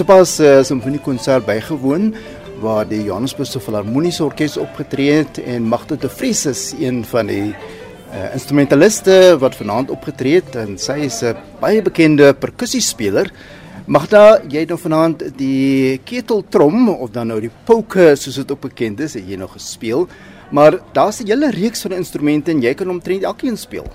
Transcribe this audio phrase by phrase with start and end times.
[0.00, 2.14] Sopas 'n uh, simfoniekonsert bygewoon
[2.62, 7.52] waar die Johannesburgse Filharmoniese Orkees opgetree het en Magda de Vries is een van die
[7.52, 13.28] uh, instrumentaliste wat vanaand opgetree het en sy is 'n baie bekende perkussiespeler.
[13.86, 18.60] Magda, jy het nou vanaand die keteltrom of dan nou die polka soos dit ook
[18.60, 20.08] bekend is, het jy nog gespeel.
[20.50, 23.86] Maar daar's 'n hele reeks van instrumente en jy kan omtrent elkeen speel.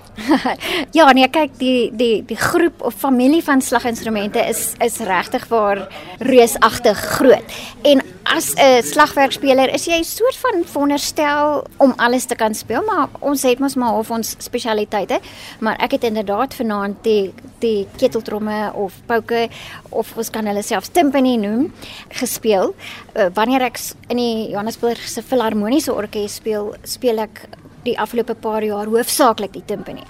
[0.98, 5.88] ja, nee, kyk, die die die groep of familie van slaginstrumente is is regtig waar
[6.18, 7.44] reusagtig groot.
[7.82, 12.82] En as 'n slagwerkspeler is jy 'n soort van veronderstel om alles te kan speel,
[12.82, 15.20] maar ons het mos maar of ons spesialiteite.
[15.60, 19.48] Maar ek het inderdaad vanaand die die keteltromme of pauke
[19.88, 21.72] of ons kan hulle selfs timpani noem
[22.08, 22.74] gespeel.
[23.14, 23.78] Uh, wanneer ek
[24.08, 27.48] in die Johannesburgse Filharmoniese Orkees speel, speel ek
[27.84, 30.02] die afgelope paar jaar hoofsaaklik die timpani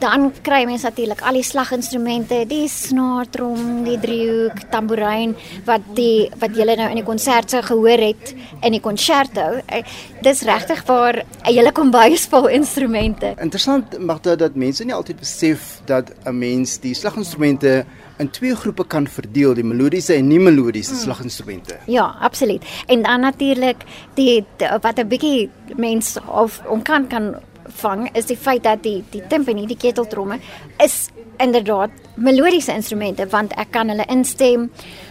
[0.00, 5.34] dan kry mense natuurlik al die slaginstrumente, die snaartrom, die driehoek, tamboerijn
[5.68, 8.34] wat die wat julle nou in die konserte gehoor het
[8.64, 9.60] in die konserto.
[9.66, 9.82] Eh,
[10.24, 13.34] dis regtig waar 'n hele kombuis vol instrumente.
[13.38, 17.84] Interessant mag dit dat mense nie altyd besef dat 'n mens die slaginstrumente
[18.18, 21.00] in twee groepe kan verdeel, die melodiese en nie melodiese hmm.
[21.00, 21.76] slaginstrumente.
[21.86, 22.64] Ja, absoluut.
[22.86, 27.34] En dan natuurlik die, die wat 'n bietjie mense of on kan kan
[27.70, 30.40] vang is die feit dat die die timpani, die keteltromme
[30.78, 31.08] is
[31.40, 34.68] inderdaad melodiese instrumente want ek kan hulle instem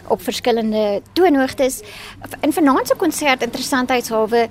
[0.09, 1.81] op verskillende toonhoogtes.
[2.45, 4.47] In vanaand se konsert interessantheidshalwe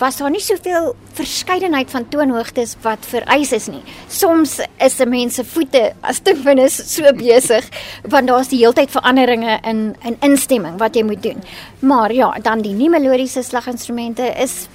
[0.00, 3.82] was daar nie soveel verskeidenheid van toonhoogtes wat vereis is nie.
[4.08, 7.68] Soms is 'n mens se voete as timpanus so besig
[8.02, 11.42] want daar's die heeltyd veranderinge in in instemming wat jy moet doen.
[11.78, 14.68] Maar ja, dan die nie melodiese slaginstrumente is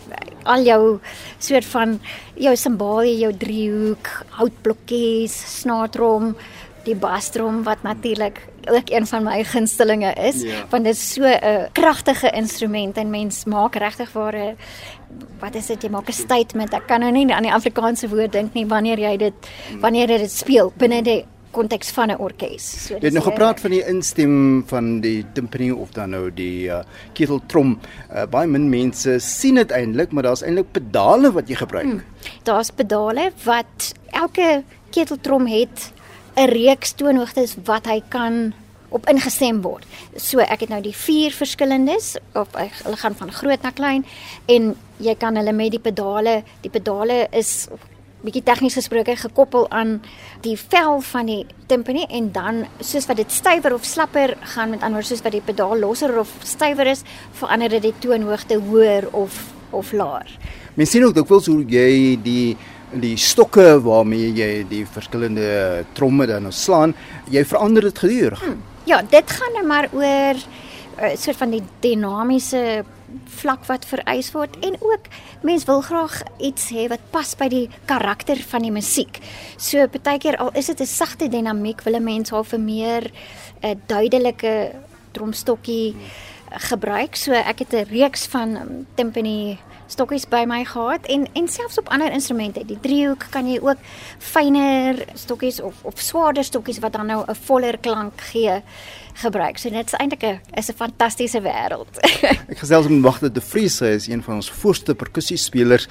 [0.45, 0.81] al jou
[1.39, 1.99] soort van
[2.35, 6.35] jou simbalie, jou driehoek, houtblokkies, snaartrom,
[6.85, 10.65] die basstrom wat natuurlik ook een van my gunstelinge is, ja.
[10.69, 14.55] want dit is so 'n kragtige instrument en mens maak regtig ware
[15.39, 16.73] wat is dit jy maak 'n statement.
[16.73, 19.33] Ek kan nou nie aan die Afrikaanse woord dink nie wanneer jy dit
[19.79, 22.65] wanneer jy dit speel binne die konteks van 'n orkes.
[22.87, 26.67] So jy het nou gepraat van die instem van die timpani of dan nou die
[26.67, 26.83] uh,
[27.13, 27.79] keteltrom.
[28.11, 31.85] Uh, baie min mense sien dit eintlik, maar daar's eintlik pedale wat jy gebruik.
[31.85, 32.03] Hmm.
[32.43, 35.91] Daar's pedale wat elke keteltrom het
[36.35, 38.53] 'n reeks toonhoogtes wat hy kan
[38.89, 39.85] op ingestem word.
[40.15, 44.05] So ek het nou die vier verskillendes of hulle gaan van groot na klein
[44.45, 47.67] en jy kan hulle met die pedale, die pedale is
[48.25, 49.99] bietjie tegnies gesproke gekoppel aan
[50.45, 54.85] die vel van die timpani en dan soos wat dit stywer of slapper gaan met
[54.85, 57.03] ander soos wat die pedaal losser of stywer is,
[57.39, 59.41] verander dit die toonhoogte hoër of
[59.75, 60.29] of laer.
[60.77, 62.55] Mens sien ook dikwels hoe jy die
[62.95, 66.93] die stokke waarmee jy die verskillende tromme dan slaan,
[67.33, 68.39] jy verander dit gedurig.
[68.45, 70.35] Hmm, ja, dit gaan net nou maar oor
[70.95, 72.85] 'n uh, eh, soort van die dinamiese
[73.25, 75.09] vlak wat vereis word en ook
[75.41, 79.19] mens wil graag iets hê wat pas by die karakter van die musiek.
[79.57, 83.11] So partykeer al is dit 'n sagte dinamiek, wil 'n mens half 'n meer
[83.61, 84.71] 'n uh, duidelike
[85.11, 85.95] drumstokkie
[86.49, 87.15] gebruik.
[87.15, 89.57] So ek het 'n reeks van um, timpani
[89.87, 92.65] stokkies by my gehad en en selfs op ander instrumente.
[92.65, 93.77] Die driehoek kan jy ook
[94.17, 98.61] fyner stokkies of of swaarder stokkies wat dan nou 'n voller klank gee
[99.13, 99.57] gebruik.
[99.57, 101.99] So dit is eintlik 'n is 'n fantastiese wêreld.
[102.51, 105.87] Ek gesels met Magda de Vries, sy is een van ons voorste perkussiespelers.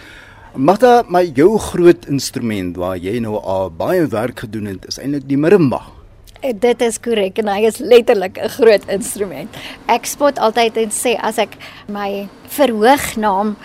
[0.54, 5.28] Magda, my jou groot instrument waar jy nou al baie werk gedoen het, is eintlik
[5.28, 6.03] die marimba.
[6.44, 9.48] Eh, dit is korrek en hy is letterlik 'n groot instrument.
[9.88, 11.56] Ek spot altyd en sê as ek
[11.88, 13.56] my verhoognaam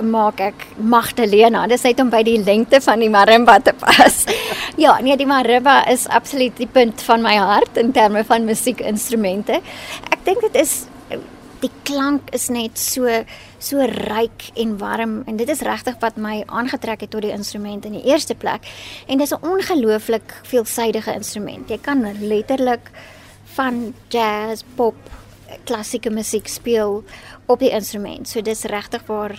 [0.00, 1.66] maak ek Magdalena.
[1.68, 4.24] Dit sê dit om by die lengte van die marimba te pas.
[4.84, 9.60] ja, nee, die marimba is absoluut die punt van my hart in terme van musiekinstrumente.
[10.10, 10.86] Ek dink dit is
[11.62, 13.08] die klank is net so
[13.62, 17.86] so ryk en warm en dit is regtig wat my aangetrek het tot die instrument
[17.86, 18.66] in die eerste plek
[19.06, 21.68] en dis 'n ongelooflik veelsidige instrument.
[21.68, 22.90] Jy kan letterlik
[23.54, 24.96] van jazz, pop,
[25.64, 27.04] klassieke musiek speel
[27.46, 28.28] op die instrument.
[28.28, 29.36] So dis regtig waar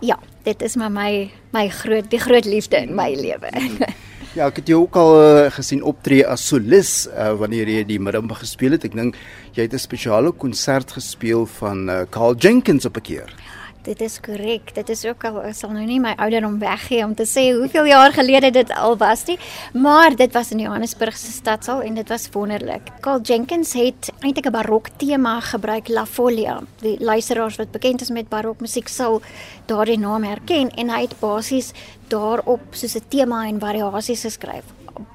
[0.00, 3.50] ja, dit is maar my my groot die groot liefde in my lewe.
[4.30, 7.98] Ja, ek het jou ook al uh, gesien optree as solis uh, wanneer jy die
[7.98, 8.84] marimba gespeel het.
[8.86, 9.16] Ek dink
[9.56, 13.34] jy het 'n spesiale konsert gespeel van uh, Carl Jenkins op 'n keer.
[13.80, 14.74] Dit is korrek.
[14.76, 18.12] Dit is ook al sal nou nie my ouderdom weggee om te sê hoeveel jaar
[18.12, 19.38] gelede dit al was nie,
[19.72, 22.90] maar dit was in Johannesburg se stadsaal en dit was wonderlik.
[23.00, 26.60] Carl Jenkins het eintlik 'n barok tema gebruik, La Folia.
[26.80, 29.22] Die luisteraars wat bekend is met barokmusiek sal
[29.66, 31.72] daardie naam herken en hy het basies
[32.08, 34.64] daarop soos 'n tema en variasies geskryf.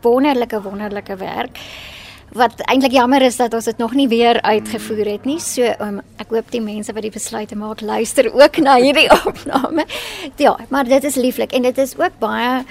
[0.01, 1.59] Wonderlike wonderlike werk.
[2.35, 5.39] Wat eintlik jammer is dat ons dit nog nie weer uitgevoer het nie.
[5.39, 9.87] So um, ek hoop die mense wat die besluite maak luister ook na hierdie opname.
[10.41, 12.65] Ja, maar dit is lieflik en dit is ook baie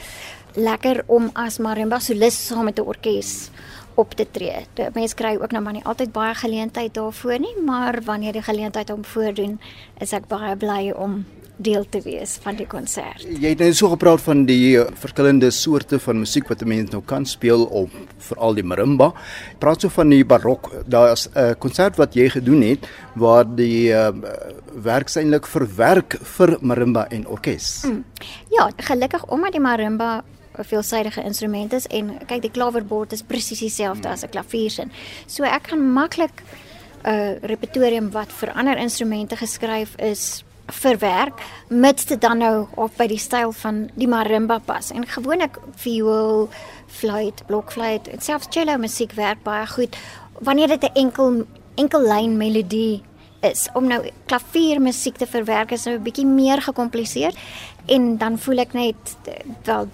[0.54, 3.50] lekker om as marimba solist saam met 'n orkes
[3.94, 4.66] op te tree.
[4.94, 8.88] Mense kry ook nou maar nie altyd baie geleentheid daarvoor nie, maar wanneer die geleentheid
[8.88, 9.60] hom voordoen,
[10.00, 11.24] is ek baie bly om
[11.56, 13.22] deel te wees van die konsert.
[13.22, 16.90] Jy het net so gepraat van die uh, verskillende soorte van musiek wat 'n mens
[16.90, 19.12] nou kan speel op veral die marimba.
[19.58, 20.72] Praat so van die barok.
[20.86, 24.10] Daar's 'n uh, konsert wat jy gedoen het waar die uh,
[24.82, 27.84] werk eintlik verwerk vir marimba en orkes.
[27.84, 28.04] Mm.
[28.50, 30.24] Ja, gelukkig omdat die marimba
[30.58, 34.90] 'n veelsidige instrument is en kyk die klawerbord is presies dieselfde as 'n klaviersin.
[35.26, 36.42] So ek kan maklik
[37.04, 42.92] 'n uh, repertorium wat vir ander instrumente geskryf is verwerk mits dit dan nou op
[42.96, 44.90] by die styl van die marimba pas.
[44.90, 46.48] En gewoonlik viool,
[46.86, 49.96] fluit, blokfluit, selfs cello musiek werk baie goed
[50.40, 53.02] wanneer dit 'n enkel enkel lyn melodie
[53.40, 53.68] is.
[53.74, 57.34] Om nou klaviermusiek te verwerk is nou 'n bietjie meer gekompliseer
[57.86, 59.16] en dan voel ek net
[59.64, 59.88] wel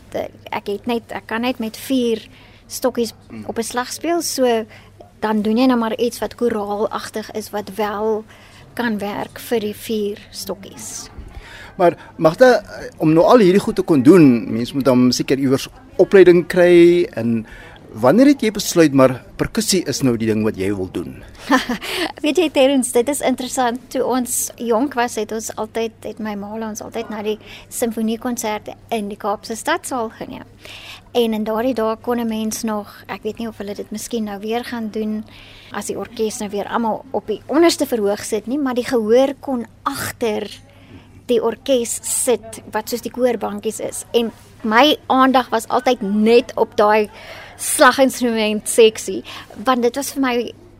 [0.50, 2.28] ek het net ek kan net met 4
[2.66, 3.12] stokkies
[3.46, 4.22] op 'n slag speel.
[4.22, 4.64] So
[5.20, 8.24] dan doen jy nou maar iets wat koraalagtig is wat wel
[8.74, 11.10] kan werk vir die vier stokkies.
[11.80, 12.60] Maar magte
[13.00, 15.68] om nou al hierdie goed te kon doen, mens moet dan seker iewers
[16.00, 17.46] opleiding kry en
[17.92, 21.18] wanneer het jy besluit maar perkussie is nou die ding wat jy wil doen?
[22.24, 23.80] Weet jy Terrence, dit is interessant.
[23.90, 27.38] Toe ons jonk was, het ons altyd het my ma ons altyd na die
[27.68, 30.46] simfoniekonserte in die Kaapse stadsaal geneem.
[31.18, 34.24] En in daardie dae kon 'n mens nog, ek weet nie of hulle dit miskien
[34.24, 35.24] nou weer gaan doen
[35.72, 39.34] as die orkes nou weer almal op die onderste verhoog sit nie, maar die gehoor
[39.40, 40.46] kon agter
[41.26, 44.04] die orkes sit wat soos die koorbankies is.
[44.12, 44.32] En
[44.64, 47.10] my aandag was altyd net op daai
[47.60, 49.22] slaginstrument seksie,
[49.64, 50.34] want dit was vir my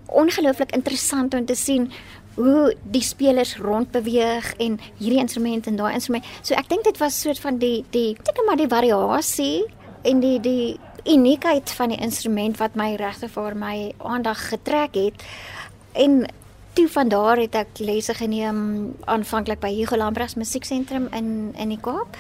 [0.06, 1.90] ongelooflik interessant om te sien
[2.34, 6.26] hoe die spelers rondbeweeg en hierdie instrument en daai instrument.
[6.42, 9.66] So ek dink dit was soort van die die teken maar die variasie
[10.08, 15.24] en die die uniekheid van die instrument wat my regtig vir my aandag getrek het
[15.92, 16.26] en
[16.76, 21.80] toe van daar het ek lesse geneem aanvanklik by Hugo Lambras Musieksentrum in in die
[21.80, 22.16] Kaap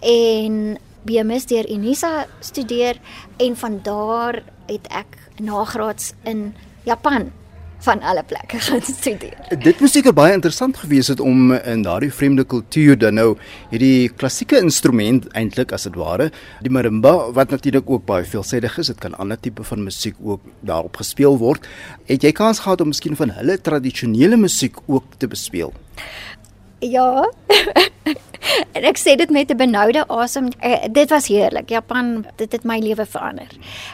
[0.00, 2.98] en BMS deur Unisa studeer
[3.36, 6.54] en van daar het ek nagraads in
[6.84, 7.30] Japan
[7.86, 9.36] van alle plekke gaan studeer.
[9.62, 13.28] Dit moes seker baie interessant gewees het om in daardie vreemde kultuur dan nou
[13.70, 16.30] hierdie klassieke instrument eintlik as dit ware,
[16.64, 20.42] die marimba wat natuurlik ook baie veelsidig is, dit kan ander tipe van musiek ook
[20.66, 21.68] daarop gespeel word.
[22.10, 25.72] Het jy kans gehad om miskien van hulle tradisionele musiek ook te bespeel?
[26.82, 27.26] Ja.
[28.76, 30.48] en ek sê dit met 'n benoude asem.
[30.64, 31.68] Uh, dit was heerlik.
[31.68, 33.50] Japan, dit het my lewe verander.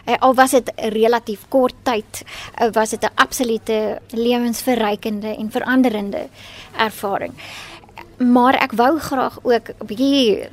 [0.07, 2.23] Uh, al was dit relatief kort tyd,
[2.63, 6.29] uh, was dit 'n absolute lewensverrykende en veranderende
[6.77, 7.33] ervaring.
[8.19, 10.49] Maar ek wou graag ook 'n bietjie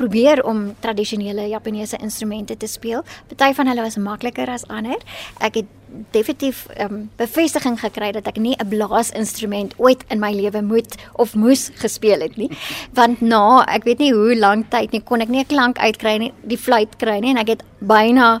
[0.00, 3.04] probeer om tradisionele Japaneese instrumente te speel.
[3.28, 4.98] Party van hulle was makliker as ander.
[5.44, 5.76] Ek het
[6.14, 11.34] definitief um, bevestiging gekry dat ek nie 'n blaasinstrument ooit in my lewe moet of
[11.34, 12.50] moes gespeel het nie.
[12.98, 16.16] Want na, ek weet nie hoe lank tyd nie kon ek nie 'n klank uitkry
[16.18, 18.40] nie, die fluit kry nie en ek het byna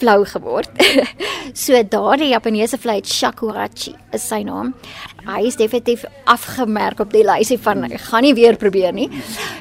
[0.00, 0.70] flou geword.
[1.64, 4.74] so daardie Japaneese fluit shakuhachi is sy naam.
[5.26, 9.08] Hy is definitief afgemerk op die lysie van ek gaan nie weer probeer nie.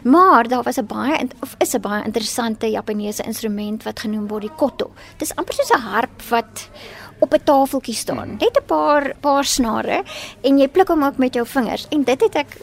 [0.04, 4.42] Maar daar was 'n baie of is 'n baie interessante Japaneese instrument wat genoem word
[4.42, 4.92] die koto.
[5.18, 6.70] Dis amper soos 'n harp wat
[7.20, 8.38] op 'n tafeltjie staan.
[8.40, 10.04] Net 'n paar paar snare
[10.42, 11.88] en jy pluk hom ook met jou vingers.
[11.90, 12.58] En dit het ek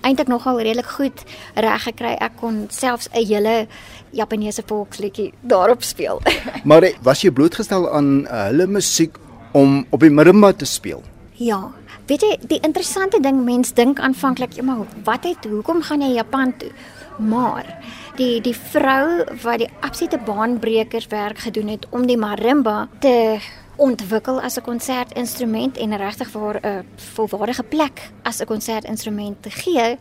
[0.00, 1.24] eintlik nogal redelik goed
[1.54, 2.14] reg gekry.
[2.20, 3.66] Ek kon selfs 'n hele
[4.10, 6.20] Japaneese volksliedjie daarop speel.
[6.68, 9.18] maar was jy blootgestel aan uh, hulle musiek
[9.52, 11.02] om op die marimba te speel?
[11.32, 11.72] Ja.
[12.06, 16.14] Weet jy, die interessante ding mens dink aanvanklik, ja, maar wat het hoekom gaan jy
[16.14, 16.70] Japan toe?
[17.18, 17.78] Maar
[18.18, 23.38] die die vrou wat die absolute baanbrekerswerk gedoen het om die marimba te
[23.76, 29.98] ontwikkel as 'n konsertinstrument en regtig vir 'n volwaardige plek as 'n konsertinstrument te gee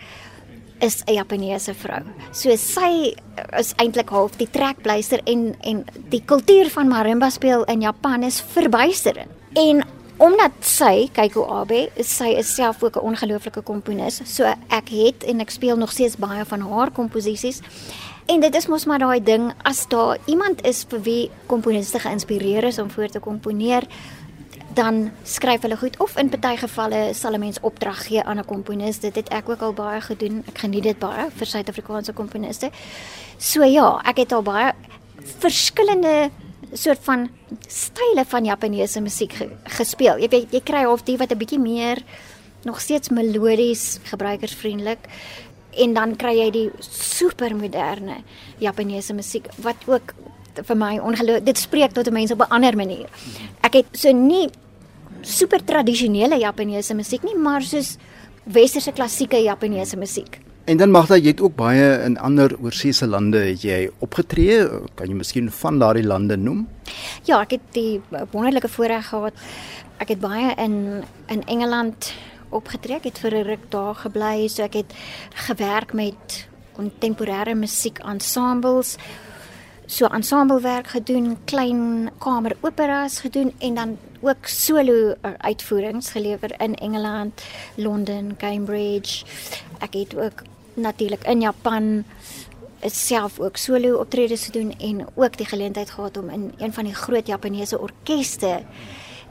[0.79, 2.03] is 'n Japaneese vrou.
[2.31, 3.15] So sy
[3.57, 8.41] is eintlik half die trekpleister en en die kultuur van marimba speel in Japan is
[8.41, 9.29] verbuisterend.
[9.53, 9.83] En
[10.17, 14.21] omdat sy, Keiko Abe, sy is self ook 'n ongelooflike komponis.
[14.23, 17.59] So ek het en ek speel nog steeds baie van haar komposisies.
[18.25, 22.63] En dit is mos maar daai ding as daar iemand is vir wie komponiste geïnspireer
[22.63, 23.87] is om voor te komponeer,
[24.73, 28.45] dan skryf hulle goed of in party gevalle sal 'n mens opdrag gee aan 'n
[28.45, 28.99] komponis.
[28.99, 30.43] Dit het ek ook al baie gedoen.
[30.47, 32.69] Ek geniet dit baie vir Suid-Afrikaanse komponiste.
[33.37, 34.73] So ja, ek het al baie
[35.39, 36.29] verskillende
[36.73, 37.29] soort van
[37.67, 40.17] style van Japaneese musiek ge, gespeel.
[40.17, 41.97] Jy weet jy kry of die wat 'n bietjie meer
[42.63, 44.99] nog steeds melodies, gebruikersvriendelik
[45.77, 48.21] en dan kry jy die supermoderne
[48.59, 50.13] Japaneese musiek wat ook
[50.55, 53.09] vir my ongelooflik dit spreek tot mense op 'n ander manier.
[53.63, 54.49] Ek het so nie
[55.21, 57.97] super tradisionele Japaneese musiek nie, maar soos
[58.43, 60.39] westerse klassieke Japaneese musiek.
[60.65, 64.67] En dan Magda, jy het ook baie in ander oorseese lande het jy opgetree.
[64.95, 66.67] Kan jy miskien van daardie lande noem?
[67.25, 68.01] Ja, ek het die
[68.31, 69.33] wonderlike voorreg gehad.
[69.97, 72.13] Ek het baie in in Engeland
[72.51, 72.95] opgetree.
[72.95, 74.93] Ek het vir 'n ruk daar gebly, so ek het
[75.47, 78.97] gewerk met kontemporêre musiek ensembles
[79.91, 87.43] so ensemblewerk gedoen, klein kameroperas gedoen en dan ook solo uh, uitvoerings gelewer in Engeland,
[87.75, 89.25] Londen, Cambridge.
[89.79, 90.43] Ek het ook
[90.73, 92.03] natuurlik in Japan
[92.81, 96.95] self ook solo optredes gedoen en ook die geleentheid gehad om in een van die
[96.95, 98.63] groot Japaneese orkeste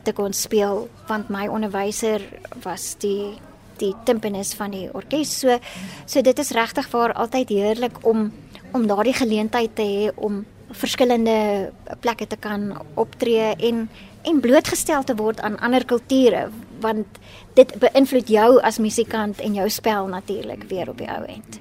[0.04, 2.22] te kon speel want my onderwyser
[2.64, 3.38] was die
[3.80, 5.58] die timpanist van die orkes so
[6.06, 8.30] so dit is regtig vir altyd heerlik om
[8.72, 13.88] om daardie geleentheid te hê om verskillende plekke te kan optree en
[14.22, 16.48] en blootgestel te word aan ander kulture
[16.80, 17.20] want
[17.58, 21.60] dit beïnvloed jou as musikant en jou spel natuurlik weer op die ou end.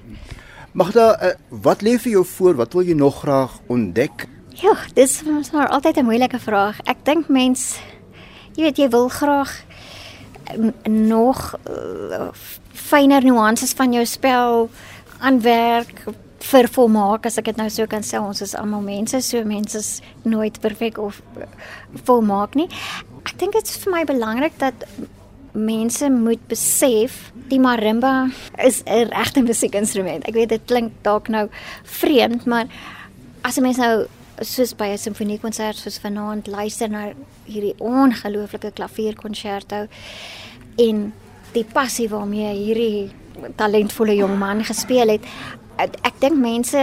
[0.72, 2.54] Magda, uh, wat lê vir jou voor?
[2.60, 4.28] Wat wil jy nog graag ontdek?
[4.60, 6.80] Ja, dis maar altyd 'n moeilike vraag.
[6.84, 7.80] Ek dink mens
[8.56, 9.52] jy weet jy wil graag
[10.88, 12.28] nog uh,
[12.72, 14.70] fyner nuances van jou spel
[15.20, 16.04] aanwerk
[16.40, 19.90] vervolmaak as ek dit nou so kan sê ons is almal mense so mense is
[20.24, 21.48] nooit perfek of eh,
[22.08, 22.68] volmaak nie.
[23.20, 24.86] Ek dink dit is vir my belangrik dat
[25.52, 27.18] mense moet besef
[27.50, 28.30] die marimba
[28.64, 30.24] is 'n regte musiekinstrument.
[30.24, 31.48] Ek weet dit klink dalk nou
[31.84, 32.66] vreemd maar
[33.42, 34.06] as 'n mens nou
[34.40, 37.12] soos by 'n simfoniekonsert soos vanaand luister na
[37.44, 39.86] hierdie ongelooflike klavierkonserto
[40.78, 41.12] en
[41.52, 43.10] die passie waarmee hierdie
[43.56, 45.24] talentvolle jong man gespeel het
[45.80, 46.80] ek, dink mense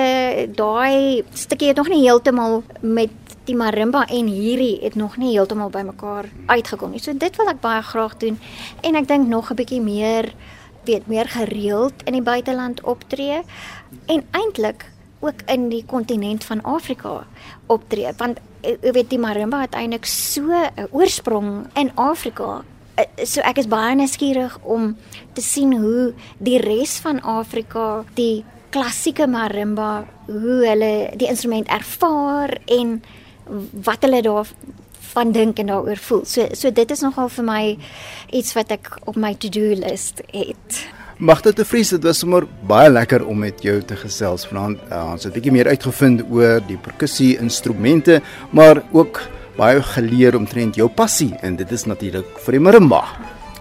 [0.57, 3.13] daai stukkie het nog nie heeltemal met
[3.47, 6.99] die marimba en hierdie het nog nie heeltemal bymekaar uitgekom nie.
[6.99, 8.39] So dit wil ek baie graag doen
[8.83, 10.33] en ek dink nog 'n bietjie meer
[10.85, 13.43] weet meer gereeld in die buiteland optree
[14.07, 14.85] en eintlik
[15.19, 17.25] ook in die kontinent van Afrika
[17.67, 22.63] optree want jy weet die marimba het eintlik so 'n oorsprong in Afrika
[22.95, 24.97] eh, so ek is baie nuuskierig om
[25.33, 32.57] te sien hoe die res van Afrika die klassieke marimba hoe hulle die instrument ervaar
[32.65, 33.01] en
[33.71, 36.25] wat hulle daarvan dink en daaroor voel.
[36.25, 37.63] So so dit is nogal vir my
[38.35, 40.83] iets wat ek op my to-do list het.
[41.17, 44.77] Mag dit te vries dit was sommer baie lekker om met jou te gesels vanaand.
[44.91, 48.21] Uh, ons het 'n bietjie meer uitgevind oor die perkussie instrumente,
[48.51, 49.21] maar ook
[49.57, 53.03] baie geleer omtrent jou passie en dit is natuurlik vir die marimba.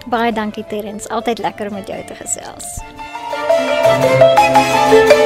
[0.07, 2.81] Baie dankie Terrens, altyd lekker om met jou te gesels.
[4.87, 5.26] Thank you.